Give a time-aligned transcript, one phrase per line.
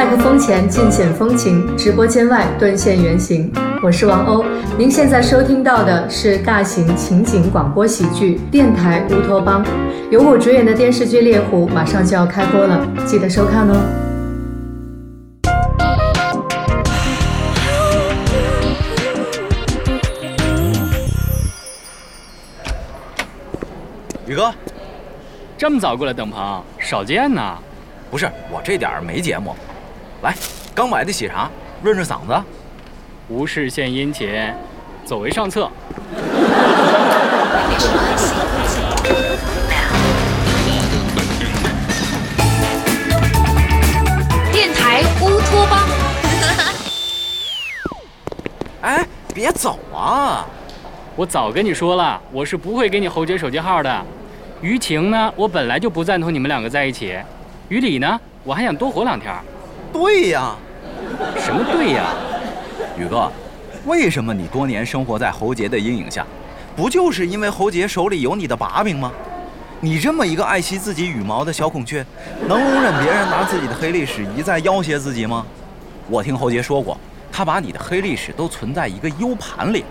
[0.00, 3.52] 麦克风前尽显风情，直播间外顿现原形。
[3.82, 4.42] 我是王鸥，
[4.78, 9.62] 您现在收听到的是大型情景广播喜剧《电台乌托邦》，
[10.10, 13.76] 由我主演的电视剧《猎狐》马上就要开播了，记得收看哦。
[24.26, 24.50] 宇哥，
[25.58, 27.58] 这么早过来等鹏，少见呐。
[28.10, 29.54] 不是我这点儿没节目，
[30.22, 30.34] 来，
[30.74, 31.50] 刚买的喜茶，
[31.82, 32.42] 润润嗓子。
[33.28, 34.28] 无事献殷勤，
[35.02, 35.70] 走为上策。
[44.52, 45.88] 电台乌托邦。
[48.82, 50.44] 哎，别走啊！
[51.16, 54.04] 我早跟你说了，我是不会给你侯姐手机号的。
[54.60, 57.16] 于情呢，我本来就不赞同你们两个在一起。
[57.68, 59.34] 于理呢，我还想多活两天。
[59.92, 60.54] 对呀，
[61.36, 62.06] 什么对呀？
[62.98, 63.30] 宇哥，
[63.84, 66.24] 为什么你多年生活在侯杰的阴影下？
[66.76, 69.12] 不就是因为侯杰手里有你的把柄吗？
[69.80, 72.04] 你这么一个爱惜自己羽毛的小孔雀，
[72.46, 75.44] 能容忍别人拿自己的黑历史一再要挟自己吗？
[76.08, 76.96] 我听侯杰说过，
[77.32, 79.84] 他把你的黑历史都存在一个 U 盘里。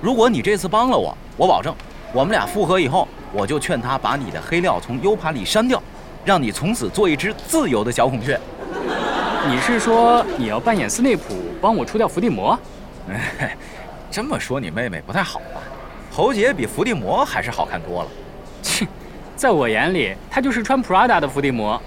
[0.00, 1.74] 如果你这次帮了我，我保证，
[2.12, 5.82] 我们俩复合以后，我就劝他把你的黑料从 U 盘里删掉。
[6.22, 8.38] 让你从此做一只自由的小孔雀。
[9.48, 12.58] 你是说你要扮演斯内普，帮我除掉伏地魔？
[13.08, 13.56] 哎，
[14.10, 15.62] 这么说你妹妹不太好吧？
[16.10, 18.08] 侯杰比伏地魔还是好看多了。
[18.62, 18.86] 切，
[19.34, 21.80] 在我眼里，他就是穿 Prada 的伏地魔。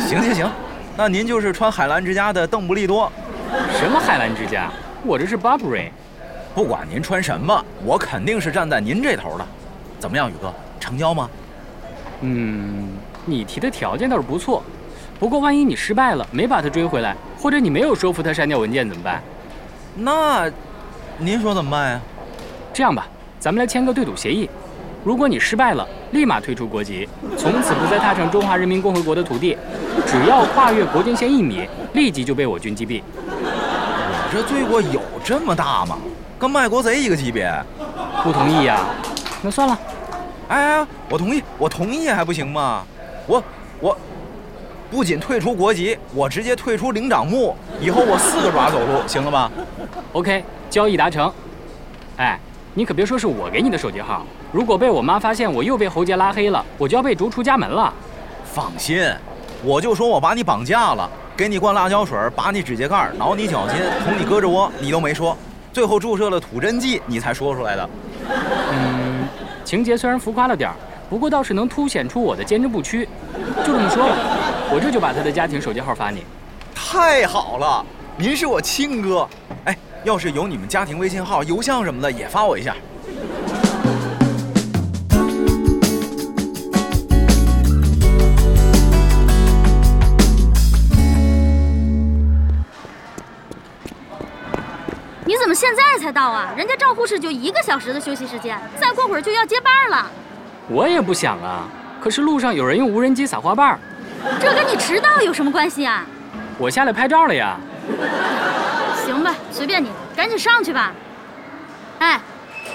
[0.00, 0.50] 行行行，
[0.96, 3.10] 那您就是穿海澜之家的邓布利多。
[3.78, 4.70] 什么海澜之家？
[5.04, 5.90] 我这是 Burberry。
[6.54, 9.46] 不管您穿什么，我肯定是站在您这头的。
[10.00, 11.30] 怎么样，宇哥，成交吗？
[12.22, 12.88] 嗯。
[13.26, 14.62] 你提的条件倒是不错，
[15.20, 19.22] 不过万一你失败了，没把他追回来，或者你没有说服他删掉文件怎么办？
[19.94, 20.50] 那，
[21.18, 22.00] 您说怎么办呀？
[22.72, 23.06] 这样吧，
[23.38, 24.48] 咱们来签个对赌协议。
[25.04, 27.06] 如果你失败了，立马退出国籍，
[27.36, 29.58] 从此不再踏上中华人民共和国的土地。
[30.06, 33.02] 只要跨越国境线一米，立即就被我军击毙。
[33.26, 35.98] 我这罪过有这么大吗？
[36.38, 37.52] 跟卖国贼一个级别？
[38.22, 38.86] 不同意呀？
[39.42, 39.78] 那算了。
[40.48, 42.82] 哎，我同意，我同意还不行吗？
[43.26, 43.42] 我
[43.80, 43.96] 我
[44.90, 49.50] 不仅退出国籍，我直接退出灵长目，以后我四个爪走路， 行了吧
[50.12, 51.32] ？OK，交易达成。
[52.16, 52.38] 哎，
[52.74, 57.92] 你可别说是我给你的手机号，如果被我妈发现我又被侯杰拉黑了，我就要被逐出家门了。
[58.44, 59.00] 放心，
[59.62, 65.36] 我就说我把你绑架了，给你灌辣椒水，拔你指甲盖，挠你脚心，捅你胳肢窝，你都没说，
[65.72, 67.88] 最后注射了土真剂，你才说出来的。
[68.72, 69.28] 嗯，
[69.64, 70.74] 情节虽然浮夸了点儿。
[71.08, 73.04] 不过倒是能凸显出我的坚贞不屈，
[73.64, 74.14] 就这么说吧，
[74.72, 76.24] 我这就把他的家庭手机号发你。
[76.72, 77.84] 太好了，
[78.16, 79.28] 您是我亲哥。
[79.64, 82.76] 哎，要是有你们家庭微信号、邮箱什么的，也发我一下。
[95.24, 96.54] 你怎么现在才到啊？
[96.56, 100.08] 人家赵护士就一个小时的休息时间，再过会儿就要接班了。
[100.68, 101.66] 我也不想啊，
[102.00, 103.76] 可是路上有人用无人机撒花瓣
[104.40, 106.04] 这跟你迟到有什么关系啊？
[106.58, 107.56] 我下来拍照了呀。
[109.04, 110.92] 行吧，随便你，赶紧上去吧。
[111.98, 112.20] 哎，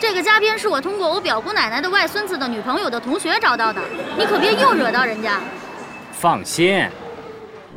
[0.00, 3.80] 这个嘉宾是我通过我表姑奶奶的外孙子的女朋友的同学找到的，
[4.16, 5.40] 你可别又惹到人家。
[6.12, 6.88] 放心。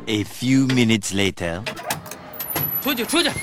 [0.06, 1.60] A few minutes later，
[2.80, 3.28] 出去出去。
[3.28, 3.34] 哎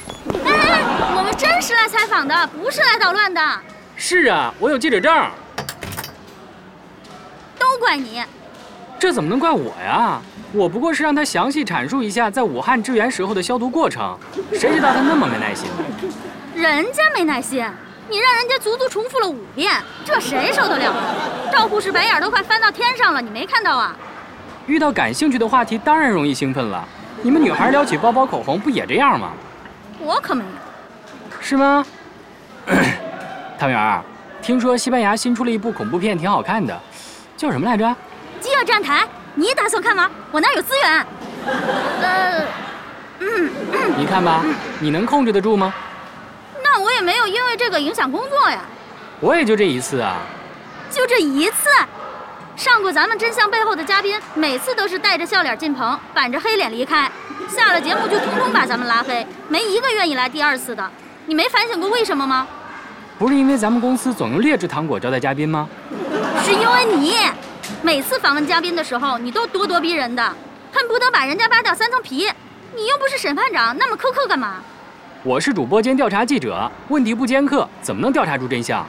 [0.46, 0.82] 哎，
[1.18, 3.42] 我们真是来采访的，不是来捣乱的。
[3.98, 5.30] 是啊，我有记者证。
[7.60, 8.24] 都怪你，
[9.04, 10.22] 这怎么能怪我呀？
[10.54, 14.18] 我不过是让他详细阐述一下在武汉支援时候的消毒过程，
[14.54, 15.68] 谁知道他那么没耐心？
[16.56, 17.70] 人家没耐心，
[18.08, 19.74] 你让人家足足重复了五遍，
[20.06, 20.94] 这谁受得了？
[21.52, 23.94] 赵护士白眼都快翻到天上了，你没看到啊？
[24.68, 26.88] 遇到感兴趣的话题，当然容易兴奋了。
[27.22, 29.34] 你们女孩聊起包包、口红，不也这样吗？
[30.00, 31.42] 我可没有。
[31.42, 31.86] 是吗？
[33.60, 34.02] 汤圆，
[34.42, 36.80] 听说西班牙新出了一部恐怖片，挺好看的。
[37.36, 37.86] 叫什么来着？
[38.44, 39.04] 《饥饿站台》，
[39.36, 40.12] 你打算看吗？
[40.30, 41.06] 我那儿有资源？
[42.02, 42.46] 呃，
[43.20, 43.50] 嗯，
[43.98, 44.44] 你看吧，
[44.82, 45.74] 你能控制得住吗？
[46.62, 48.60] 那我也没有因为这个影响工作呀。
[49.22, 50.18] 我也就这一次啊。
[50.92, 51.70] 就这一次？
[52.58, 57.10] 上过咱们真相背后的嘉宾，每次都是带着笑脸进棚，板着黑脸离开，
[57.48, 60.92] 下了节目就通通把咱们拉黑，没一个愿意来第二次的。
[61.28, 62.46] 你没反省过为什么吗？
[63.18, 65.70] 不是因为咱们公司总用劣质糖果招待嘉宾吗？
[66.44, 67.16] 是因为你
[67.82, 70.24] 每次访问嘉宾的时候，你都咄咄逼人的，
[70.72, 72.30] 恨不得把人家扒掉三层皮。
[72.76, 74.56] 你又不是审判长，那么苛刻干嘛？
[75.24, 78.86] 我是主播兼调查记者，问题不尖刻，怎么能调查出真相？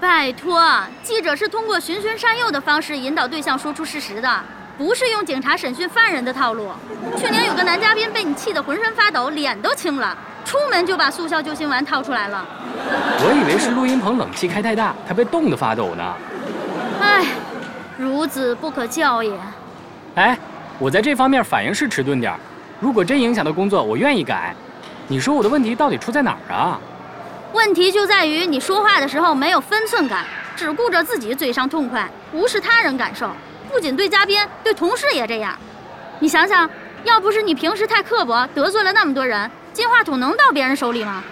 [0.00, 0.62] 拜托，
[1.02, 4.40] 记者是通过循循善诱的方式引导对象说出事实的，
[4.78, 6.70] 不是用警察审讯犯人的套路。
[7.18, 12.46] 去年有个男嘉宾被你气得浑身发抖，脸都青了，出门就把速效救心丸掏出来了。
[13.22, 16.14] 我以为是录音棚冷气开太大，他被冻得发抖呢。
[17.02, 17.26] 唉，
[18.00, 19.32] 孺子不可教也。
[20.14, 20.38] 哎，
[20.78, 22.38] 我在这方面反应是迟钝点儿，
[22.80, 24.54] 如果真影响到工作，我愿意改。
[25.06, 26.78] 你说我的问题到底出在哪儿啊？
[27.52, 30.24] 问题就在于你说话的时候没有分寸感，
[30.56, 33.28] 只顾着自己嘴上痛快，无视他人感受。
[33.70, 35.52] 不仅对嘉宾，对同事也这样。
[36.20, 36.68] 你想想，
[37.04, 41.22] 要不是你平时太刻薄，得罪了那么多人，金话筒能到别人手里吗？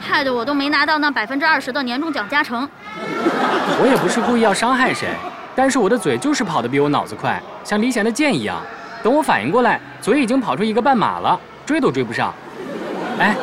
[0.00, 2.66] 害得我都没拿到那百分之二十的年终奖加成。
[3.82, 5.08] 我也不是故意要伤害谁，
[5.54, 8.60] 但是我的嘴就是跑得比我脑子快，像离弦的箭一样。
[9.02, 12.34] 等我反应过来，嘴已经跑出一个半马了，追都追不上。
[13.18, 13.36] 哎。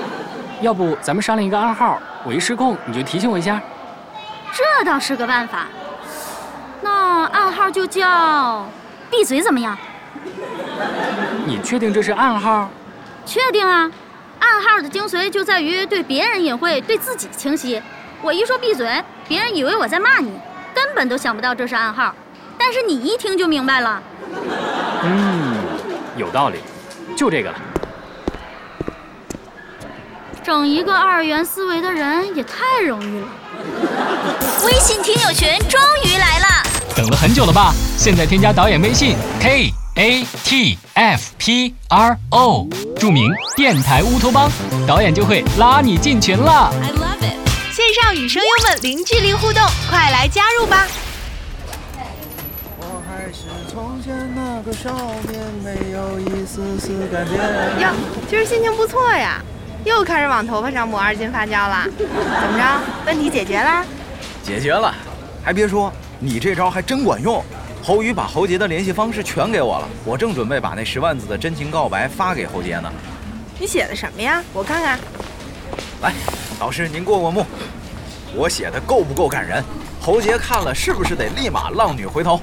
[0.59, 3.61] 要不咱们商量一个暗号，我一失控你就提醒我一下。
[4.51, 5.67] 这倒是个办法。
[6.81, 8.67] 那暗号就叫
[9.11, 9.77] “闭嘴”怎么样？
[11.45, 12.67] 你确定这是暗号？
[13.23, 13.91] 确定啊。
[14.39, 17.79] 暗号的精髓就在于对别人隐晦，对自己清晰。
[18.23, 20.31] 我一说闭嘴，别人以为我在骂你，
[20.77, 22.13] 根本都想不到这是暗号。
[22.55, 23.99] 但是你一听就明白了。
[25.03, 25.55] 嗯，
[26.15, 26.59] 有道理，
[27.15, 27.55] 就这个了。
[30.43, 33.27] 整一个二元思维的人也太容易了。
[34.65, 36.45] 微信听友群终于来了，
[36.95, 37.73] 等了很久了吧？
[37.97, 42.67] 现在添加导演微信 k a t f p r o，
[42.99, 44.47] 注明电台乌托邦，
[44.87, 46.71] 导演就会拉你进群了。
[47.87, 50.85] 线上与声优们零距离互动，快来加入吧！
[52.79, 54.91] 我还是从前那个少
[55.29, 57.39] 年，没有一丝丝改变。
[57.79, 57.93] 哟，
[58.29, 59.41] 今儿心情不错呀。
[59.85, 62.05] 又开始往头发上抹二斤发胶了，怎
[62.51, 62.81] 么着？
[63.05, 63.85] 问题解决啦？
[64.43, 64.93] 解决了，
[65.41, 65.89] 还别说，
[66.19, 67.41] 你这招还真管用。
[67.81, 72.91] 侯宇把侯杰的联系方式全给我了，我正准备把那十万字的真情告白发给侯杰呢。
[73.57, 74.43] 你写的什么呀？
[74.51, 74.99] 我看看。
[76.01, 76.13] 来，
[76.59, 77.45] 老师您过过目，
[78.35, 79.63] 我写的够不够感人？
[79.99, 82.39] 侯杰看了是不是得立马浪女回头？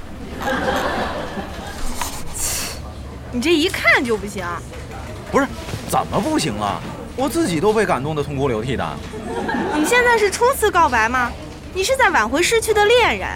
[3.30, 4.44] 你这一看就不行。
[5.30, 5.46] 不是，
[5.88, 6.80] 怎么不行了？
[7.16, 8.96] 我自己都被感动得痛哭流涕的。
[9.74, 11.30] 你现在是初次告白吗？
[11.72, 13.28] 你是在挽回失去的恋人。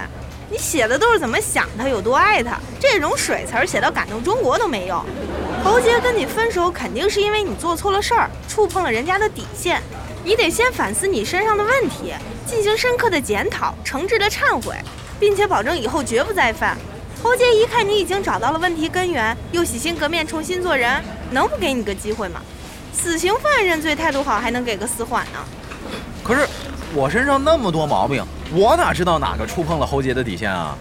[0.51, 5.03] 你写的都是怎么想他，有多爱他，这种水词儿写到感动中国都没用。
[5.63, 9.81] 侯杰跟你分手，肯定是因为你做错了事儿，触碰了人家的底线。
[10.23, 12.13] 你得先反思你身上的问题，
[12.49, 14.75] 进行深刻的检讨，诚挚的忏悔，
[15.19, 16.75] 并且保证以后绝不再犯。
[17.21, 20.99] 侯杰一看你已经找到了问题根源，又洗心革面，重新做人，
[21.29, 22.41] 能不给你个机会吗？
[22.91, 25.39] 死刑犯认罪态度好，还能给个死缓呢。
[26.23, 26.47] 可是
[26.95, 30.75] 我身上那么多毛病，我哪知道哪个触碰了侯杰的底线啊？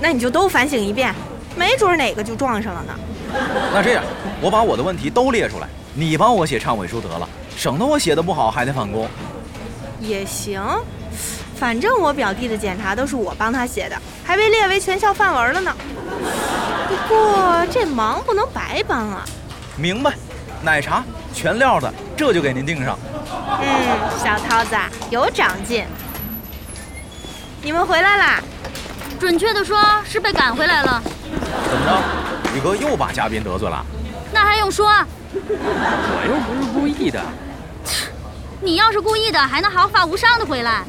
[0.00, 1.12] 那你就都反省一遍，
[1.56, 2.94] 没准哪个就撞上了呢。
[3.74, 4.04] 那这样，
[4.40, 9.08] 我把我的问题都列出来，你帮我写忏悔书得了，省得我写的不好还得返工。
[10.00, 10.60] 也行，
[11.56, 15.74] 反正我表弟的检查都是我帮他写的，还被列为全校范文了呢。
[16.88, 19.24] 不过这忙不能白帮啊。
[19.76, 20.14] 明白。
[20.62, 21.02] 奶茶
[21.32, 22.98] 全料的，这就给您订上。
[23.62, 23.66] 嗯，
[24.22, 24.76] 小涛子
[25.08, 25.86] 有长进。
[27.62, 28.40] 你们回来啦？
[29.18, 31.02] 准确的说是被赶回来了。
[31.70, 32.02] 怎么着？
[32.54, 33.82] 宇哥又把嘉宾得罪了？
[34.32, 34.86] 那还用说？
[35.32, 37.22] 我又不是故意的。
[38.62, 40.82] 你要是故意的，还能毫发无伤的回来？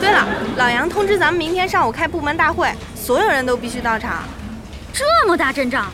[0.00, 0.26] 对了，
[0.56, 4.24] 老杨通知咱们明天上午开部门大会，所有人都必须到场。
[4.92, 5.86] 这么大阵仗，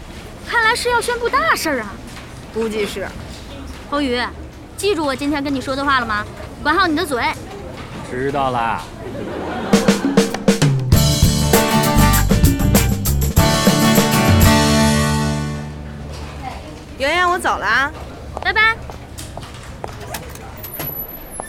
[0.48, 1.92] 看来是要宣布大事啊。
[2.54, 3.06] 估计是，
[3.90, 4.18] 侯宇，
[4.78, 6.24] 记住我今天跟你说的话了吗？
[6.62, 7.22] 管好你的嘴。
[8.10, 8.82] 知道啦。
[16.96, 17.92] 圆圆，我走了啊，
[18.42, 18.74] 拜拜。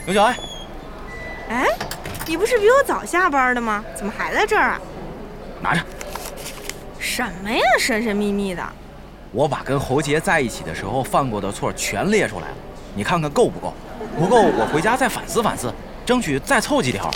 [0.06, 0.38] 刘小爱，
[1.50, 1.66] 哎，
[2.28, 3.84] 你不是比我早下班的吗？
[3.96, 4.82] 怎么还在这儿啊？
[5.64, 5.82] 拿着。
[7.00, 8.64] 什么呀，神神秘秘的。
[9.32, 12.54] 我把跟侯杰在一起的时候犯过的错全列出来了，
[12.94, 13.74] 你看看够不够？
[14.16, 15.74] 不够，我回家再反思反思，
[16.06, 17.10] 争取再凑几条。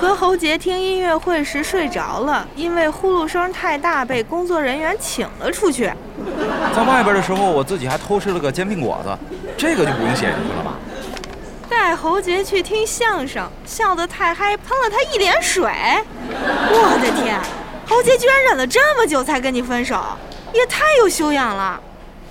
[0.00, 5.92] 和侯杰听音乐会时睡着了，因为呼噜声太大，被工作人员请了出去。
[6.72, 9.18] 在外边的时候，我自己还偷吃了个煎饼果子，
[9.56, 10.77] 这个就不用写进去了吧？
[11.68, 15.70] 带侯杰去听相声，笑得太嗨，喷了他一脸水。
[16.30, 17.38] 我的天，
[17.86, 20.02] 侯杰居然忍了这么久才跟你分手！
[20.52, 21.78] 也太有修养了，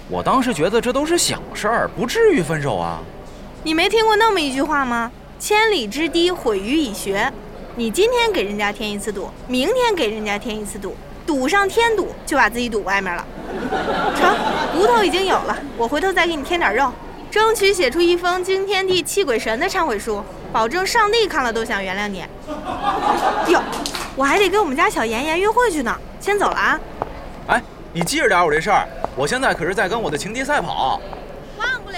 [0.09, 2.99] 我当时觉得这都是小事儿，不至于分手啊。
[3.63, 5.11] 你没听过那么一句话吗？
[5.39, 7.31] 千里之堤，毁于蚁穴。
[7.75, 10.95] 你今天给人家添一次堵，明天给人家添一次堵，
[11.27, 13.23] 堵上添堵，就把自己堵外面了。
[14.19, 14.35] 成，
[14.73, 16.91] 骨头已经有了，我回头再给你添点肉，
[17.29, 22.25] 争取写出一封惊天地泣鬼神的忏悔书，保证上帝看了都想原谅你。
[23.51, 23.61] 哟，
[24.15, 26.79] 我还得跟我们家小妍妍约会去呢，先走了啊。
[27.47, 27.61] 哎，
[27.93, 31.01] 你记着点我这事儿，我现在可是在跟我的情敌赛跑。
[31.57, 31.97] 忘不了。